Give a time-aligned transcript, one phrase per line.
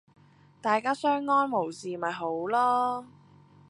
[0.63, 3.05] 大家相安冇事咪好囉